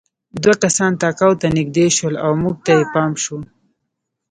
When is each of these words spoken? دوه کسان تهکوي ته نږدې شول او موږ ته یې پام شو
دوه 0.43 0.55
کسان 0.63 0.91
تهکوي 1.01 1.35
ته 1.41 1.47
نږدې 1.57 1.85
شول 1.97 2.15
او 2.23 2.31
موږ 2.41 2.55
ته 2.65 2.71
یې 2.77 2.85
پام 2.93 3.11
شو 3.23 3.37